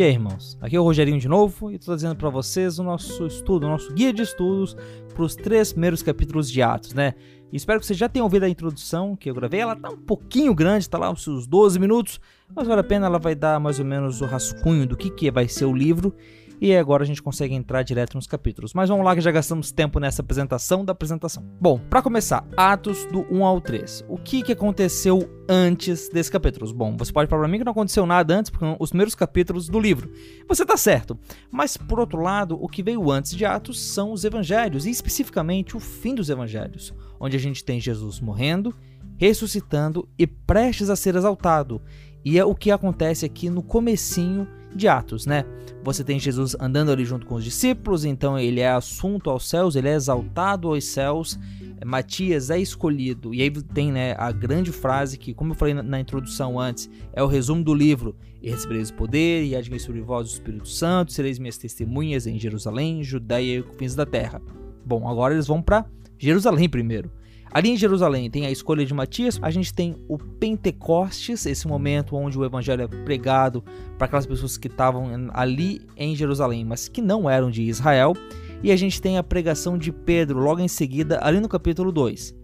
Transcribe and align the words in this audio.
E 0.00 0.02
aí, 0.02 0.12
irmãos? 0.12 0.56
Aqui 0.62 0.74
é 0.74 0.80
o 0.80 0.82
Rogerinho 0.82 1.20
de 1.20 1.28
novo 1.28 1.70
e 1.70 1.74
estou 1.74 1.92
trazendo 1.92 2.16
para 2.16 2.30
vocês 2.30 2.78
o 2.78 2.82
nosso 2.82 3.26
estudo, 3.26 3.66
o 3.66 3.68
nosso 3.68 3.92
guia 3.92 4.14
de 4.14 4.22
estudos 4.22 4.74
para 5.12 5.22
os 5.22 5.36
três 5.36 5.72
primeiros 5.72 6.02
capítulos 6.02 6.50
de 6.50 6.62
Atos, 6.62 6.94
né? 6.94 7.12
E 7.52 7.56
espero 7.58 7.78
que 7.78 7.84
vocês 7.84 7.98
já 7.98 8.08
tenham 8.08 8.24
ouvido 8.24 8.44
a 8.44 8.48
introdução 8.48 9.14
que 9.14 9.28
eu 9.28 9.34
gravei. 9.34 9.60
Ela 9.60 9.76
tá 9.76 9.90
um 9.90 9.98
pouquinho 9.98 10.54
grande, 10.54 10.88
tá 10.88 10.96
lá 10.96 11.10
uns 11.10 11.22
seus 11.22 11.46
12 11.46 11.78
minutos, 11.78 12.18
mas 12.56 12.66
vale 12.66 12.80
a 12.80 12.84
pena, 12.84 13.04
ela 13.04 13.18
vai 13.18 13.34
dar 13.34 13.60
mais 13.60 13.78
ou 13.78 13.84
menos 13.84 14.22
o 14.22 14.24
rascunho 14.24 14.86
do 14.86 14.96
que, 14.96 15.10
que 15.10 15.30
vai 15.30 15.46
ser 15.48 15.66
o 15.66 15.74
livro 15.74 16.14
e 16.60 16.76
agora 16.76 17.02
a 17.02 17.06
gente 17.06 17.22
consegue 17.22 17.54
entrar 17.54 17.82
direto 17.82 18.14
nos 18.14 18.26
capítulos. 18.26 18.74
Mas 18.74 18.90
vamos 18.90 19.04
lá 19.04 19.14
que 19.14 19.20
já 19.20 19.30
gastamos 19.30 19.72
tempo 19.72 19.98
nessa 19.98 20.20
apresentação 20.20 20.84
da 20.84 20.92
apresentação. 20.92 21.42
Bom, 21.58 21.78
para 21.78 22.02
começar, 22.02 22.46
Atos 22.56 23.06
do 23.06 23.26
1 23.30 23.44
ao 23.44 23.60
3. 23.60 24.04
O 24.08 24.18
que, 24.18 24.42
que 24.42 24.52
aconteceu 24.52 25.30
antes 25.48 26.10
desses 26.10 26.28
capítulos? 26.28 26.70
Bom, 26.70 26.96
você 26.98 27.10
pode 27.12 27.30
falar 27.30 27.40
para 27.40 27.48
mim 27.48 27.58
que 27.58 27.64
não 27.64 27.72
aconteceu 27.72 28.04
nada 28.04 28.34
antes, 28.34 28.50
porque 28.50 28.76
os 28.78 28.90
primeiros 28.90 29.14
capítulos 29.14 29.68
do 29.68 29.80
livro. 29.80 30.12
Você 30.46 30.66
tá 30.66 30.76
certo. 30.76 31.18
Mas 31.50 31.78
por 31.78 31.98
outro 31.98 32.20
lado, 32.20 32.62
o 32.62 32.68
que 32.68 32.82
veio 32.82 33.10
antes 33.10 33.34
de 33.34 33.46
Atos 33.46 33.80
são 33.80 34.12
os 34.12 34.24
evangelhos, 34.24 34.84
e 34.84 34.90
especificamente 34.90 35.76
o 35.76 35.80
fim 35.80 36.14
dos 36.14 36.28
evangelhos, 36.28 36.92
onde 37.18 37.36
a 37.36 37.40
gente 37.40 37.64
tem 37.64 37.80
Jesus 37.80 38.20
morrendo, 38.20 38.74
ressuscitando 39.16 40.06
e 40.18 40.26
prestes 40.26 40.90
a 40.90 40.96
ser 40.96 41.14
exaltado. 41.14 41.80
E 42.22 42.38
é 42.38 42.44
o 42.44 42.54
que 42.54 42.70
acontece 42.70 43.24
aqui 43.24 43.48
no 43.48 43.62
comecinho 43.62 44.46
de 44.74 44.88
Atos, 44.88 45.26
né? 45.26 45.44
Você 45.82 46.04
tem 46.04 46.18
Jesus 46.18 46.54
andando 46.60 46.90
ali 46.90 47.04
junto 47.04 47.26
com 47.26 47.36
os 47.36 47.44
discípulos, 47.44 48.04
então 48.04 48.38
ele 48.38 48.60
é 48.60 48.70
assunto 48.70 49.30
aos 49.30 49.48
céus, 49.48 49.76
ele 49.76 49.88
é 49.88 49.94
exaltado 49.94 50.68
aos 50.68 50.84
céus. 50.84 51.38
Matias 51.84 52.50
é 52.50 52.58
escolhido. 52.58 53.34
E 53.34 53.40
aí 53.40 53.50
tem 53.50 53.90
né, 53.90 54.14
a 54.18 54.30
grande 54.30 54.70
frase 54.70 55.16
que, 55.16 55.32
como 55.32 55.52
eu 55.52 55.56
falei 55.56 55.72
na, 55.72 55.98
introdução 55.98 56.60
antes, 56.60 56.90
é 57.12 57.22
o 57.22 57.26
resumo 57.26 57.64
do 57.64 57.72
livro. 57.72 58.14
E 58.42 58.50
recebereis 58.50 58.90
poder, 58.90 59.44
e 59.44 59.56
admitir 59.56 59.86
sobre 59.86 60.02
vós 60.02 60.28
o 60.28 60.32
Espírito 60.32 60.68
Santo, 60.68 61.12
sereis 61.12 61.38
minhas 61.38 61.56
testemunhas 61.56 62.26
em 62.26 62.38
Jerusalém, 62.38 63.02
Judeia 63.02 63.58
e 63.58 63.62
confins 63.62 63.94
da 63.94 64.04
terra. 64.04 64.42
Bom, 64.84 65.08
agora 65.08 65.32
eles 65.32 65.46
vão 65.46 65.62
para 65.62 65.86
Jerusalém 66.18 66.68
primeiro. 66.68 67.10
Ali 67.52 67.70
em 67.70 67.76
Jerusalém 67.76 68.30
tem 68.30 68.46
a 68.46 68.50
escolha 68.50 68.86
de 68.86 68.94
Matias, 68.94 69.38
a 69.42 69.50
gente 69.50 69.74
tem 69.74 69.96
o 70.08 70.16
Pentecostes, 70.16 71.46
esse 71.46 71.66
momento 71.66 72.14
onde 72.14 72.38
o 72.38 72.44
evangelho 72.44 72.82
é 72.82 72.86
pregado 72.86 73.64
para 73.98 74.06
aquelas 74.06 74.24
pessoas 74.24 74.56
que 74.56 74.68
estavam 74.68 75.10
ali 75.32 75.80
em 75.96 76.14
Jerusalém, 76.14 76.64
mas 76.64 76.88
que 76.88 77.02
não 77.02 77.28
eram 77.28 77.50
de 77.50 77.62
Israel, 77.62 78.14
e 78.62 78.70
a 78.70 78.76
gente 78.76 79.02
tem 79.02 79.18
a 79.18 79.22
pregação 79.22 79.76
de 79.76 79.90
Pedro 79.90 80.38
logo 80.38 80.60
em 80.60 80.68
seguida, 80.68 81.18
ali 81.22 81.40
no 81.40 81.48
capítulo 81.48 81.90
2. 81.90 82.36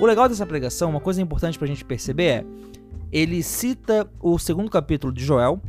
O 0.00 0.06
legal 0.06 0.28
dessa 0.28 0.46
pregação, 0.46 0.90
uma 0.90 1.00
coisa 1.00 1.20
importante 1.20 1.58
para 1.58 1.66
a 1.66 1.68
gente 1.68 1.84
perceber 1.84 2.24
é, 2.24 2.44
ele 3.12 3.42
cita 3.42 4.10
o 4.18 4.38
segundo 4.38 4.70
capítulo 4.70 5.12
de 5.12 5.24
Joel, 5.24 5.60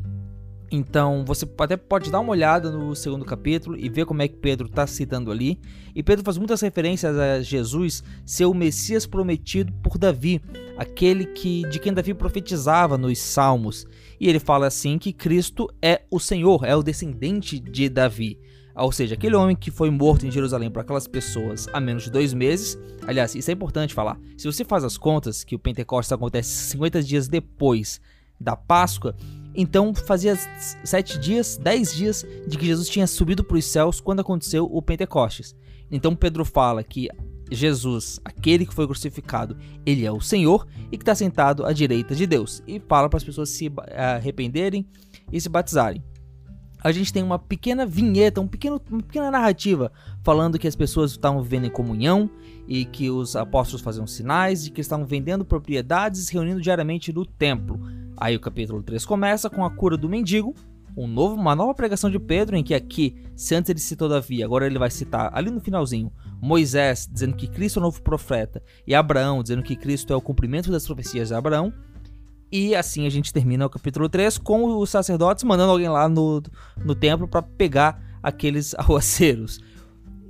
então 0.71 1.23
você 1.25 1.47
até 1.59 1.77
pode 1.77 2.11
dar 2.11 2.19
uma 2.19 2.31
olhada 2.31 2.71
no 2.71 2.95
segundo 2.95 3.23
capítulo 3.23 3.77
e 3.77 3.87
ver 3.89 4.05
como 4.05 4.21
é 4.21 4.27
que 4.27 4.35
Pedro 4.35 4.67
está 4.67 4.85
citando 4.87 5.31
ali. 5.31 5.59
E 5.93 6.03
Pedro 6.03 6.25
faz 6.25 6.37
muitas 6.37 6.61
referências 6.61 7.17
a 7.17 7.41
Jesus 7.41 8.03
ser 8.25 8.45
o 8.45 8.53
Messias 8.53 9.05
prometido 9.05 9.71
por 9.83 9.97
Davi, 9.97 10.41
aquele 10.77 11.25
que 11.25 11.61
de 11.69 11.79
quem 11.79 11.93
Davi 11.93 12.13
profetizava 12.13 12.97
nos 12.97 13.19
Salmos. 13.19 13.85
E 14.19 14.27
ele 14.27 14.39
fala 14.39 14.67
assim 14.67 14.97
que 14.97 15.13
Cristo 15.13 15.69
é 15.81 16.01
o 16.09 16.19
Senhor, 16.19 16.65
é 16.65 16.75
o 16.75 16.83
descendente 16.83 17.59
de 17.59 17.87
Davi. 17.87 18.39
Ou 18.75 18.91
seja, 18.91 19.15
aquele 19.15 19.35
homem 19.35 19.55
que 19.55 19.71
foi 19.71 19.89
morto 19.89 20.27
em 20.27 20.31
Jerusalém 20.31 20.69
por 20.69 20.81
aquelas 20.81 21.07
pessoas 21.07 21.65
há 21.71 21.79
menos 21.79 22.03
de 22.03 22.11
dois 22.11 22.33
meses. 22.33 22.77
Aliás, 23.07 23.33
isso 23.33 23.49
é 23.49 23.53
importante 23.53 23.93
falar. 23.93 24.19
Se 24.37 24.45
você 24.47 24.65
faz 24.65 24.83
as 24.83 24.97
contas, 24.97 25.45
que 25.45 25.55
o 25.55 25.59
Pentecostes 25.59 26.11
acontece 26.11 26.49
50 26.71 27.01
dias 27.01 27.29
depois 27.29 28.01
da 28.39 28.53
Páscoa, 28.53 29.15
então 29.55 29.93
fazia 29.93 30.35
sete 30.83 31.17
dias, 31.17 31.57
dez 31.57 31.93
dias 31.93 32.25
de 32.47 32.57
que 32.57 32.65
Jesus 32.65 32.89
tinha 32.89 33.07
subido 33.07 33.43
para 33.43 33.57
os 33.57 33.65
céus 33.65 34.01
quando 34.01 34.19
aconteceu 34.19 34.65
o 34.65 34.81
Pentecostes. 34.81 35.55
Então 35.89 36.15
Pedro 36.15 36.43
fala 36.43 36.83
que 36.83 37.07
Jesus, 37.51 38.19
aquele 38.25 38.65
que 38.65 38.73
foi 38.73 38.87
crucificado, 38.87 39.55
ele 39.85 40.05
é 40.05 40.11
o 40.11 40.19
Senhor 40.19 40.67
e 40.91 40.97
que 40.97 41.03
está 41.03 41.13
sentado 41.13 41.65
à 41.65 41.71
direita 41.71 42.15
de 42.15 42.25
Deus. 42.25 42.61
E 42.67 42.81
fala 42.87 43.09
para 43.09 43.17
as 43.17 43.23
pessoas 43.23 43.49
se 43.49 43.71
arrependerem 43.95 44.85
e 45.31 45.39
se 45.39 45.47
batizarem. 45.47 46.03
A 46.83 46.91
gente 46.91 47.11
tem 47.11 47.23
uma 47.23 47.39
pequena 47.39 47.83
vinheta, 47.85 48.39
um 48.39 48.47
pequeno, 48.47 48.79
uma 48.91 49.01
pequena 49.01 49.31
narrativa 49.31 49.91
falando 50.23 50.59
que 50.59 50.67
as 50.67 50.75
pessoas 50.75 51.11
estavam 51.11 51.41
vivendo 51.41 51.65
em 51.65 51.71
comunhão 51.71 52.29
e 52.67 52.85
que 52.85 53.09
os 53.09 53.35
apóstolos 53.35 53.81
faziam 53.81 54.05
sinais 54.05 54.67
e 54.67 54.71
que 54.71 54.81
estavam 54.81 55.05
vendendo 55.05 55.43
propriedades 55.43 56.21
e 56.21 56.25
se 56.25 56.33
reunindo 56.33 56.61
diariamente 56.61 57.11
no 57.11 57.25
templo. 57.25 57.79
Aí 58.17 58.35
o 58.35 58.39
capítulo 58.39 58.81
3 58.81 59.05
começa 59.05 59.49
com 59.49 59.65
a 59.65 59.69
cura 59.69 59.97
do 59.97 60.07
mendigo, 60.07 60.55
um 60.97 61.07
novo, 61.07 61.35
uma 61.35 61.55
nova 61.55 61.73
pregação 61.73 62.09
de 62.09 62.17
Pedro, 62.17 62.55
em 62.55 62.63
que 62.63 62.73
aqui, 62.73 63.21
se 63.35 63.53
antes 63.53 63.69
ele 63.69 63.79
citou 63.79 64.07
Davi, 64.07 64.41
agora 64.41 64.65
ele 64.65 64.79
vai 64.79 64.89
citar 64.89 65.29
ali 65.33 65.51
no 65.51 65.59
finalzinho 65.59 66.11
Moisés 66.41 67.09
dizendo 67.11 67.35
que 67.35 67.47
Cristo 67.47 67.79
é 67.79 67.81
o 67.81 67.83
novo 67.83 68.01
profeta 68.01 68.61
e 68.87 68.95
Abraão 68.95 69.41
dizendo 69.41 69.63
que 69.63 69.75
Cristo 69.75 70.13
é 70.13 70.15
o 70.15 70.21
cumprimento 70.21 70.71
das 70.71 70.85
profecias 70.85 71.29
de 71.29 71.33
Abraão. 71.33 71.73
E 72.51 72.75
assim 72.75 73.05
a 73.05 73.09
gente 73.09 73.33
termina 73.33 73.65
o 73.65 73.69
capítulo 73.69 74.07
3 74.07 74.37
com 74.37 74.77
os 74.77 74.89
sacerdotes 74.89 75.43
mandando 75.43 75.71
alguém 75.71 75.89
lá 75.89 76.07
no, 76.07 76.41
no 76.77 76.95
templo 76.95 77.27
para 77.27 77.41
pegar 77.41 77.99
aqueles 78.23 78.73
arruaceiros. 78.79 79.59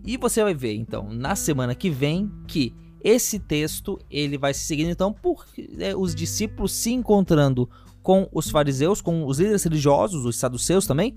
E 0.04 0.18
você 0.18 0.42
vai 0.42 0.54
ver 0.54 0.74
então 0.74 1.10
na 1.12 1.36
semana 1.36 1.76
que 1.76 1.90
vem 1.90 2.32
que 2.48 2.74
esse 3.06 3.38
texto 3.38 4.00
ele 4.10 4.36
vai 4.36 4.52
se 4.52 4.62
seguindo 4.62 4.90
então 4.90 5.14
por 5.14 5.46
é, 5.78 5.96
os 5.96 6.16
discípulos 6.16 6.72
se 6.72 6.92
encontrando 6.92 7.70
com 8.02 8.28
os 8.32 8.50
fariseus, 8.50 9.00
com 9.00 9.28
os 9.28 9.38
líderes 9.38 9.64
religiosos, 9.64 10.26
os 10.26 10.38
saduceus 10.38 10.88
também, 10.88 11.16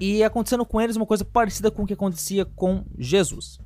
e 0.00 0.24
acontecendo 0.24 0.66
com 0.66 0.80
eles 0.80 0.96
uma 0.96 1.06
coisa 1.06 1.24
parecida 1.24 1.70
com 1.70 1.84
o 1.84 1.86
que 1.86 1.92
acontecia 1.92 2.44
com 2.44 2.84
Jesus. 2.98 3.60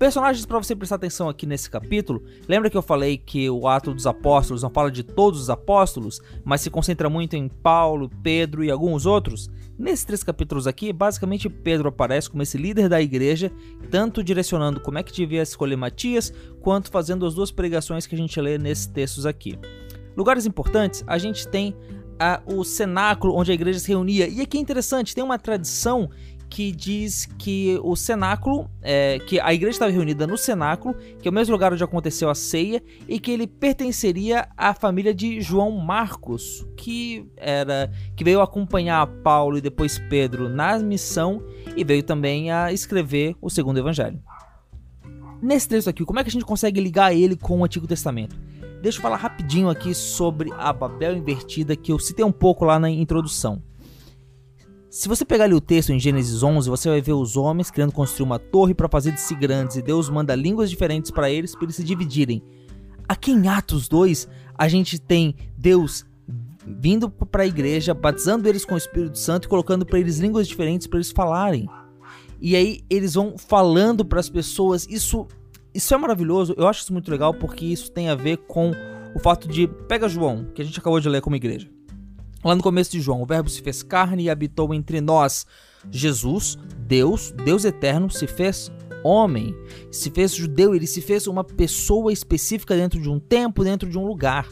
Personagens 0.00 0.46
para 0.46 0.56
você 0.56 0.74
prestar 0.74 0.96
atenção 0.96 1.28
aqui 1.28 1.44
nesse 1.44 1.68
capítulo. 1.68 2.22
Lembra 2.48 2.70
que 2.70 2.76
eu 2.76 2.80
falei 2.80 3.18
que 3.18 3.50
o 3.50 3.68
ato 3.68 3.92
dos 3.92 4.06
apóstolos 4.06 4.62
não 4.62 4.70
fala 4.70 4.90
de 4.90 5.02
todos 5.02 5.38
os 5.38 5.50
apóstolos, 5.50 6.22
mas 6.42 6.62
se 6.62 6.70
concentra 6.70 7.10
muito 7.10 7.36
em 7.36 7.48
Paulo, 7.48 8.10
Pedro 8.22 8.64
e 8.64 8.70
alguns 8.70 9.04
outros? 9.04 9.50
Nesses 9.78 10.06
três 10.06 10.22
capítulos 10.22 10.66
aqui, 10.66 10.90
basicamente 10.90 11.50
Pedro 11.50 11.90
aparece 11.90 12.30
como 12.30 12.42
esse 12.42 12.56
líder 12.56 12.88
da 12.88 12.98
igreja, 12.98 13.52
tanto 13.90 14.24
direcionando 14.24 14.80
como 14.80 14.96
é 14.96 15.02
que 15.02 15.12
devia 15.12 15.42
escolher 15.42 15.76
Matias, 15.76 16.32
quanto 16.62 16.90
fazendo 16.90 17.26
as 17.26 17.34
duas 17.34 17.50
pregações 17.50 18.06
que 18.06 18.14
a 18.14 18.18
gente 18.18 18.40
lê 18.40 18.56
nesses 18.56 18.86
textos 18.86 19.26
aqui. 19.26 19.58
Lugares 20.16 20.46
importantes, 20.46 21.04
a 21.06 21.18
gente 21.18 21.46
tem 21.46 21.76
a, 22.18 22.40
o 22.46 22.64
cenáculo 22.64 23.36
onde 23.36 23.50
a 23.50 23.54
igreja 23.54 23.78
se 23.78 23.88
reunia. 23.88 24.26
E 24.26 24.40
aqui 24.40 24.56
é 24.56 24.60
interessante, 24.62 25.14
tem 25.14 25.22
uma 25.22 25.38
tradição 25.38 26.08
que 26.50 26.72
diz 26.72 27.26
que 27.38 27.78
o 27.82 27.94
cenáculo, 27.94 28.68
é, 28.82 29.20
que 29.20 29.38
a 29.38 29.54
igreja 29.54 29.76
estava 29.76 29.92
reunida 29.92 30.26
no 30.26 30.36
cenáculo, 30.36 30.96
que 31.22 31.28
é 31.28 31.30
o 31.30 31.34
mesmo 31.34 31.52
lugar 31.52 31.72
onde 31.72 31.84
aconteceu 31.84 32.28
a 32.28 32.34
ceia, 32.34 32.82
e 33.08 33.20
que 33.20 33.30
ele 33.30 33.46
pertenceria 33.46 34.48
à 34.56 34.74
família 34.74 35.14
de 35.14 35.40
João 35.40 35.70
Marcos, 35.70 36.66
que 36.76 37.24
era 37.36 37.90
que 38.16 38.24
veio 38.24 38.40
acompanhar 38.40 39.06
Paulo 39.22 39.58
e 39.58 39.60
depois 39.60 39.98
Pedro 40.10 40.48
na 40.48 40.76
missão 40.80 41.40
e 41.76 41.84
veio 41.84 42.02
também 42.02 42.50
a 42.50 42.72
escrever 42.72 43.36
o 43.40 43.48
segundo 43.48 43.78
evangelho. 43.78 44.20
Nesse 45.40 45.68
texto 45.68 45.88
aqui, 45.88 46.04
como 46.04 46.18
é 46.18 46.24
que 46.24 46.28
a 46.28 46.32
gente 46.32 46.44
consegue 46.44 46.80
ligar 46.80 47.14
ele 47.14 47.36
com 47.36 47.60
o 47.60 47.64
Antigo 47.64 47.86
Testamento? 47.86 48.36
Deixa 48.82 48.98
eu 48.98 49.02
falar 49.02 49.16
rapidinho 49.16 49.70
aqui 49.70 49.94
sobre 49.94 50.50
a 50.58 50.72
Babel 50.72 51.16
invertida 51.16 51.76
que 51.76 51.92
eu 51.92 51.98
citei 51.98 52.24
um 52.24 52.32
pouco 52.32 52.64
lá 52.64 52.78
na 52.78 52.90
introdução. 52.90 53.62
Se 54.90 55.08
você 55.08 55.24
pegar 55.24 55.44
ali 55.44 55.54
o 55.54 55.60
texto 55.60 55.92
em 55.92 56.00
Gênesis 56.00 56.42
11, 56.42 56.68
você 56.68 56.88
vai 56.88 57.00
ver 57.00 57.12
os 57.12 57.36
homens 57.36 57.70
querendo 57.70 57.92
construir 57.92 58.24
uma 58.24 58.40
torre 58.40 58.74
para 58.74 58.88
fazer 58.88 59.12
de 59.12 59.20
si 59.20 59.36
grandes 59.36 59.76
e 59.76 59.82
Deus 59.82 60.10
manda 60.10 60.34
línguas 60.34 60.68
diferentes 60.68 61.12
para 61.12 61.30
eles 61.30 61.54
para 61.54 61.62
eles 61.62 61.76
se 61.76 61.84
dividirem. 61.84 62.42
Aqui 63.08 63.30
em 63.30 63.46
Atos 63.46 63.86
2, 63.86 64.28
a 64.58 64.66
gente 64.66 64.98
tem 64.98 65.36
Deus 65.56 66.04
vindo 66.66 67.08
para 67.08 67.44
a 67.44 67.46
igreja, 67.46 67.94
batizando 67.94 68.48
eles 68.48 68.64
com 68.64 68.74
o 68.74 68.78
Espírito 68.78 69.16
Santo 69.16 69.44
e 69.44 69.48
colocando 69.48 69.86
para 69.86 70.00
eles 70.00 70.18
línguas 70.18 70.48
diferentes 70.48 70.88
para 70.88 70.96
eles 70.96 71.12
falarem. 71.12 71.68
E 72.40 72.56
aí 72.56 72.80
eles 72.90 73.14
vão 73.14 73.38
falando 73.38 74.04
para 74.04 74.18
as 74.18 74.28
pessoas. 74.28 74.88
Isso 74.88 75.28
isso 75.72 75.94
é 75.94 75.96
maravilhoso. 75.96 76.52
Eu 76.58 76.66
acho 76.66 76.82
isso 76.82 76.92
muito 76.92 77.08
legal 77.12 77.32
porque 77.32 77.64
isso 77.64 77.92
tem 77.92 78.08
a 78.08 78.16
ver 78.16 78.38
com 78.38 78.72
o 79.14 79.20
fato 79.20 79.46
de 79.46 79.68
pega 79.86 80.08
João, 80.08 80.46
que 80.52 80.60
a 80.60 80.64
gente 80.64 80.80
acabou 80.80 80.98
de 80.98 81.08
ler 81.08 81.20
como 81.20 81.36
igreja. 81.36 81.70
Lá 82.42 82.54
no 82.54 82.62
começo 82.62 82.90
de 82.90 83.00
João, 83.00 83.22
o 83.22 83.26
Verbo 83.26 83.50
se 83.50 83.60
fez 83.60 83.82
carne 83.82 84.24
e 84.24 84.30
habitou 84.30 84.72
entre 84.72 85.00
nós. 85.00 85.46
Jesus, 85.90 86.58
Deus, 86.86 87.32
Deus 87.44 87.64
eterno, 87.64 88.10
se 88.10 88.26
fez 88.26 88.72
homem, 89.04 89.54
se 89.90 90.10
fez 90.10 90.34
judeu, 90.34 90.74
ele 90.74 90.86
se 90.86 91.00
fez 91.00 91.26
uma 91.26 91.44
pessoa 91.44 92.12
específica 92.12 92.74
dentro 92.76 93.00
de 93.00 93.08
um 93.08 93.18
tempo, 93.18 93.64
dentro 93.64 93.88
de 93.88 93.98
um 93.98 94.06
lugar. 94.06 94.48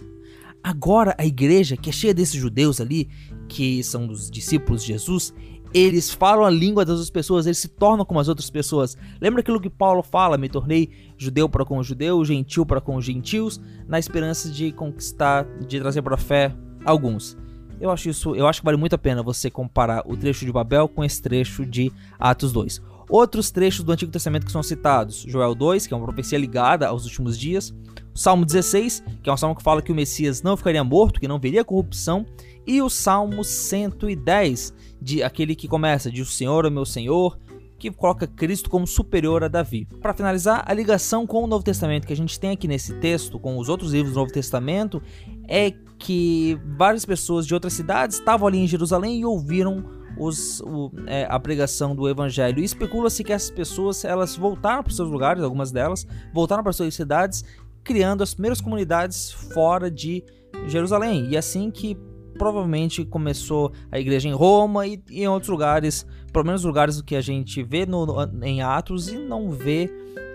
Agora 0.62 1.14
a 1.17 1.25
igreja, 1.25 1.76
que 1.76 1.88
é 1.88 1.93
cheia 1.93 2.12
desses 2.12 2.38
judeus 2.38 2.81
ali, 2.81 3.08
que 3.49 3.82
são 3.82 4.06
os 4.08 4.31
discípulos 4.31 4.82
de 4.82 4.88
Jesus, 4.88 5.32
eles 5.73 6.11
falam 6.11 6.44
a 6.44 6.50
língua 6.50 6.85
das 6.85 6.94
outras 6.94 7.11
pessoas, 7.11 7.46
eles 7.46 7.58
se 7.58 7.69
tornam 7.69 8.05
como 8.05 8.20
as 8.20 8.29
outras 8.29 8.50
pessoas. 8.50 8.96
Lembra 9.20 9.40
aquilo 9.40 9.61
que 9.61 9.70
Paulo 9.70 10.02
fala? 10.02 10.37
Me 10.37 10.49
tornei 10.49 10.90
judeu 11.17 11.49
para 11.49 11.64
com 11.64 11.79
os 11.79 11.87
judeus, 11.87 12.29
gentil 12.29 12.67
para 12.67 12.81
com 12.81 12.96
os 12.96 13.05
gentios, 13.05 13.61
na 13.87 13.99
esperança 13.99 14.50
de 14.50 14.73
conquistar, 14.73 15.46
de 15.67 15.79
trazer 15.79 16.02
para 16.02 16.14
a 16.14 16.19
fé 16.19 16.55
alguns. 16.85 17.37
Eu 17.80 17.90
acho 17.90 18.08
isso, 18.08 18.34
eu 18.34 18.46
acho 18.46 18.60
que 18.60 18.64
vale 18.64 18.76
muito 18.76 18.94
a 18.94 18.98
pena 18.98 19.22
você 19.22 19.50
comparar 19.50 20.02
o 20.06 20.16
trecho 20.16 20.44
de 20.44 20.52
Babel 20.52 20.88
com 20.88 21.04
esse 21.04 21.22
trecho 21.22 21.64
de 21.64 21.92
Atos 22.19 22.52
2. 22.52 22.82
Outros 23.08 23.50
trechos 23.50 23.84
do 23.84 23.92
Antigo 23.92 24.12
Testamento 24.12 24.44
que 24.44 24.52
são 24.52 24.62
citados: 24.62 25.25
Joel 25.26 25.54
2, 25.54 25.86
que 25.86 25.94
é 25.94 25.96
uma 25.96 26.04
profecia 26.04 26.38
ligada 26.38 26.88
aos 26.88 27.04
últimos 27.04 27.38
dias, 27.38 27.75
Salmo 28.14 28.44
16, 28.44 29.04
que 29.22 29.30
é 29.30 29.32
um 29.32 29.36
salmo 29.36 29.54
que 29.54 29.62
fala 29.62 29.80
que 29.80 29.92
o 29.92 29.94
Messias 29.94 30.42
não 30.42 30.56
ficaria 30.56 30.82
morto, 30.82 31.20
que 31.20 31.28
não 31.28 31.38
veria 31.38 31.64
corrupção, 31.64 32.26
e 32.66 32.82
o 32.82 32.90
Salmo 32.90 33.44
110, 33.44 34.75
de 35.00 35.22
aquele 35.22 35.54
que 35.54 35.69
começa 35.69 36.10
de 36.10 36.20
o 36.20 36.26
Senhor 36.26 36.64
é 36.66 36.70
meu 36.70 36.84
Senhor, 36.84 37.38
que 37.78 37.92
coloca 37.92 38.26
Cristo 38.26 38.69
como 38.69 38.86
superior 38.86 39.44
a 39.44 39.48
Davi. 39.48 39.86
Para 40.02 40.12
finalizar, 40.12 40.64
a 40.66 40.75
ligação 40.75 41.26
com 41.26 41.44
o 41.44 41.46
Novo 41.46 41.64
Testamento 41.64 42.06
que 42.06 42.12
a 42.12 42.16
gente 42.16 42.38
tem 42.38 42.50
aqui 42.50 42.66
nesse 42.66 42.94
texto, 42.94 43.38
com 43.38 43.56
os 43.56 43.69
outros 43.69 43.92
livros 43.92 44.12
do 44.12 44.19
Novo 44.19 44.32
Testamento, 44.32 45.00
é 45.49 45.73
que 45.99 46.61
várias 46.77 47.05
pessoas 47.05 47.47
de 47.47 47.55
outras 47.55 47.73
cidades 47.73 48.19
estavam 48.19 48.47
ali 48.47 48.59
em 48.59 48.67
Jerusalém 48.67 49.21
e 49.21 49.25
ouviram 49.25 49.85
os, 50.19 50.61
o, 50.61 50.93
é, 51.06 51.27
a 51.29 51.39
pregação 51.41 51.95
do 51.95 52.09
Evangelho. 52.09 52.61
E 52.61 52.65
especula-se 52.65 53.25
que 53.25 53.33
essas 53.33 53.50
pessoas 53.50 54.05
elas 54.05 54.37
voltaram 54.37 54.83
para 54.83 54.93
seus 54.93 55.11
lugares, 55.11 55.43
algumas 55.43 55.73
delas 55.73 56.06
voltaram 56.33 56.62
para 56.62 56.73
suas 56.73 56.95
cidades, 56.95 57.45
criando 57.83 58.23
as 58.23 58.35
primeiras 58.35 58.61
comunidades 58.61 59.33
fora 59.33 59.91
de 59.91 60.23
Jerusalém. 60.67 61.29
E 61.31 61.37
assim 61.37 61.71
que 61.71 61.97
provavelmente 62.37 63.05
começou 63.05 63.73
a 63.91 63.99
igreja 63.99 64.29
em 64.29 64.33
Roma 64.33 64.87
e, 64.87 65.03
e 65.11 65.23
em 65.23 65.29
outros 65.29 65.50
lugares, 65.50 66.06
pelo 66.33 66.45
menos 66.45 66.62
lugares 66.62 67.03
que 67.03 67.17
a 67.17 67.21
gente 67.21 67.62
vê 67.62 67.85
no, 67.85 68.06
em 68.43 68.62
Atos 68.62 69.09
e 69.09 69.19
não 69.19 69.50
vê 69.50 69.91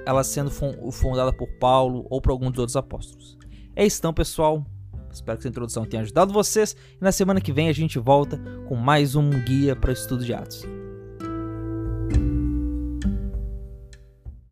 ela 0.05 0.23
sendo 0.23 0.51
fundada 0.91 1.31
por 1.31 1.47
Paulo 1.59 2.05
ou 2.09 2.21
por 2.21 2.31
algum 2.31 2.51
dos 2.51 2.59
outros 2.59 2.75
apóstolos. 2.75 3.37
É 3.75 3.85
isso 3.85 3.99
então, 3.99 4.13
pessoal. 4.13 4.65
Espero 5.13 5.37
que 5.37 5.41
essa 5.41 5.49
introdução 5.49 5.85
tenha 5.85 6.03
ajudado 6.03 6.33
vocês. 6.33 6.75
E 6.99 7.03
na 7.03 7.11
semana 7.11 7.39
que 7.39 7.53
vem 7.53 7.69
a 7.69 7.73
gente 7.73 7.99
volta 7.99 8.41
com 8.67 8.75
mais 8.75 9.15
um 9.15 9.29
guia 9.29 9.75
para 9.75 9.93
estudo 9.93 10.25
de 10.25 10.33
Atos. 10.33 10.63